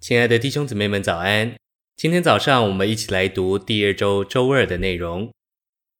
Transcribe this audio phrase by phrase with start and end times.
[0.00, 1.54] 亲爱的弟兄姊妹们，早安！
[1.94, 5.30] 今天早上我们一起来读第二周周二的内容。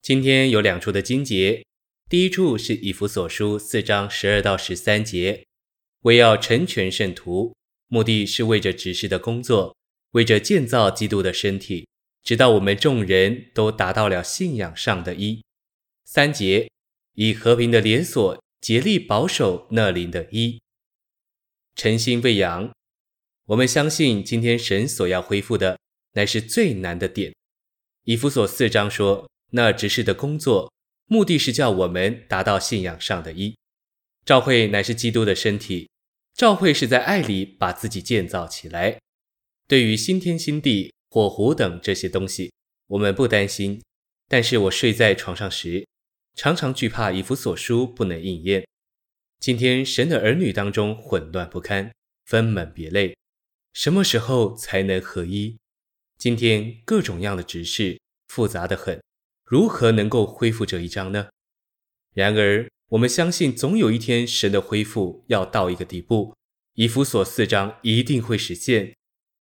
[0.00, 1.62] 今天有两处的经节，
[2.08, 5.44] 第一处是以弗所书四章十二到十三节，
[6.04, 7.54] 为要成全圣徒，
[7.88, 9.76] 目的是为着执事的工作，
[10.12, 11.86] 为着建造基督的身体，
[12.24, 15.44] 直到我们众人都达到了信仰上的一。
[16.06, 16.70] 三节，
[17.16, 20.58] 以和平的连锁竭力保守那灵的一，
[21.76, 22.72] 诚心喂养。
[23.50, 25.76] 我们相信，今天神所要恢复的，
[26.12, 27.34] 乃是最难的点。
[28.04, 30.72] 以弗所四章说，那执事的工作，
[31.06, 33.56] 目的是叫我们达到信仰上的一。
[34.24, 35.90] 教会乃是基督的身体，
[36.32, 39.00] 教会是在爱里把自己建造起来。
[39.66, 42.52] 对于新天新地、火湖等这些东西，
[42.86, 43.82] 我们不担心。
[44.28, 45.84] 但是我睡在床上时，
[46.36, 48.64] 常常惧怕以弗所书不能应验。
[49.40, 51.90] 今天神的儿女当中混乱不堪，
[52.26, 53.16] 分门别类。
[53.72, 55.56] 什么时候才能合一？
[56.18, 59.00] 今天各种样的执事复杂的很，
[59.44, 61.28] 如何能够恢复这一章呢？
[62.12, 66.34] 然而，我们相信总有一天神的恢复要到一个地步，
[66.74, 68.94] 以弗所四章一定会实现。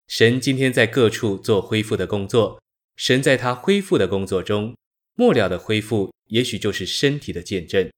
[0.07, 2.61] 神今天在各处做恢复的工作，
[2.95, 4.75] 神在他恢复的工作中，
[5.15, 7.89] 末了的恢复也许就是身体的见证。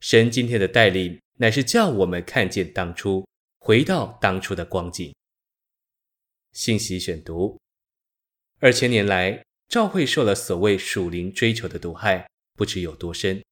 [0.00, 3.26] 神今天的带领乃是叫我们看见当初，
[3.58, 5.12] 回到当初的光景。
[6.52, 7.58] 信息选读：
[8.58, 13.42] 二千年来，教会受了所谓属灵追求的毒害，不知有多深。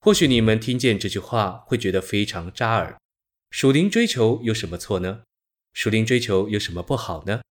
[0.00, 2.98] 或许你们听见这句话，会觉得非常扎耳。
[3.50, 5.22] 属灵追求有什么错呢？
[5.74, 7.42] 属灵追求有什么不好呢？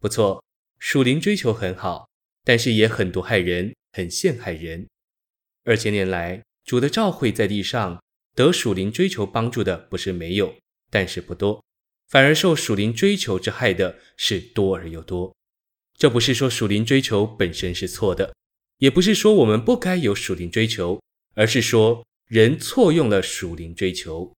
[0.00, 0.42] 不错，
[0.78, 2.08] 属灵追求很好，
[2.42, 4.88] 但是也很毒害人，很陷害人。
[5.64, 8.02] 二千年来，主的教会在地上
[8.34, 10.56] 得属灵追求帮助的不是没有，
[10.90, 11.62] 但是不多。
[12.10, 15.32] 反而受属灵追求之害的是多而又多。
[15.96, 18.34] 这不是说属灵追求本身是错的，
[18.78, 21.00] 也不是说我们不该有属灵追求，
[21.34, 24.34] 而是说人错用了属灵追求。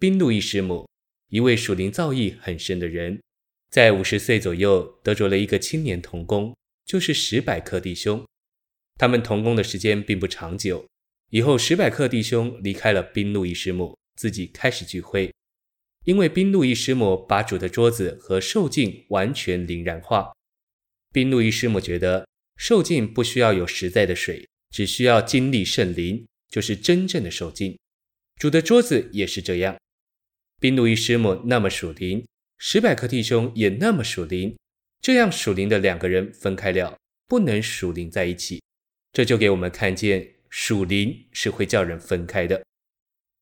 [0.00, 0.88] 宾路易师母，
[1.28, 3.22] 一位属灵造诣很深的人，
[3.70, 8.26] 在五十岁左右得着了一个青年同工，就是史百克弟兄。
[8.96, 10.84] 他们同工的时间并不长久，
[11.30, 15.32] 以后史百克弟兄离开了宾路易师母，自己开始聚会。
[16.08, 20.32] 因为宾路易师母把主的桌子和受浸完全零然化，
[21.12, 22.26] 宾路易师母觉得
[22.56, 27.78] 受浸不需要有实在的水，只需要经历圣灵，就是真正的受浸。
[28.36, 29.76] 主的桌子也是这样。
[30.58, 32.26] 宾路易师母那么属灵，
[32.56, 34.56] 十百克弟兄也那么属灵，
[35.02, 38.62] 这样属灵的两个人分开了，不能属灵在一起。
[39.12, 42.64] 这就给我们看见属灵是会叫人分开的。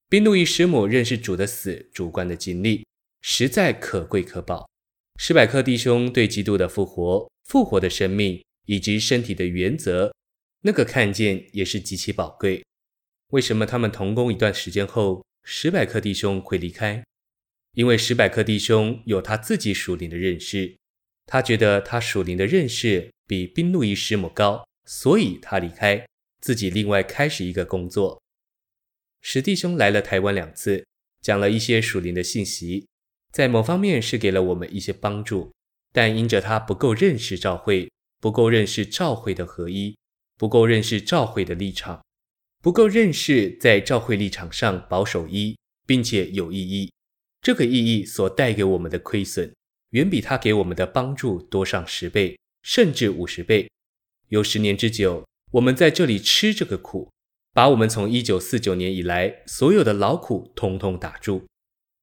[0.09, 2.87] 宾路易师母认识主的死，主观的经历
[3.22, 4.71] 实在可贵可宝。
[5.19, 10.15] 史百克弟兄对基督的复活、复活的生命以及身体的原则，
[10.62, 12.65] 那个看见也是极其宝贵。
[13.31, 17.03] 为什么他们同工一段时间后，史百克弟兄会离开？
[17.75, 20.77] 因为史百克弟兄有他自己属灵的认识，
[21.27, 26.06] 他觉得他属灵的认识比宾路易师母高，所以他离开，
[26.41, 28.23] 自己另外开始一个工作。
[29.28, 30.87] 史弟兄来了台湾两次，
[31.20, 32.87] 讲了一些属灵的信息，
[33.32, 35.53] 在某方面是给了我们一些帮助，
[35.92, 39.97] 但因着他不够认识教会，不够认识教会的合一，
[40.38, 42.00] 不够认识教会的立场，
[42.62, 46.93] 不够认识在教会立场上保守一，并且有意义。
[47.43, 49.53] 这个意义所带给我们的亏损，
[49.91, 53.69] 远比他给我们的帮助多上十倍，甚至五十倍。
[54.28, 57.10] 有十年之久，我们在这里吃这个苦。
[57.56, 61.47] 把我们从一九四九年以来所有的劳苦通通打住，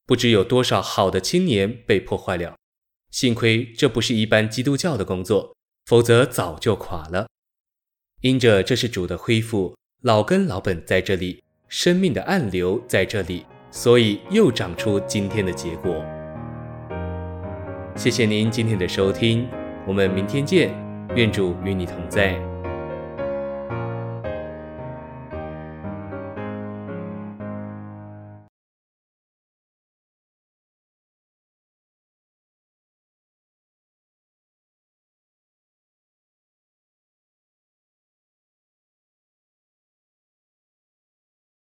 [0.08, 2.56] 不知有多少好的青年被破坏了。
[3.12, 5.56] 幸亏这不是一般基督教的工作，
[5.86, 7.28] 否则早就垮了。
[8.22, 16.04] 因着这是主的恢复，老根老本在这里，生命的暗流在这里，所以又长出今天的结果。
[17.96, 19.48] 谢谢您今天的收听，
[19.88, 20.74] 我们明天见，
[21.16, 22.53] 愿主与你同在。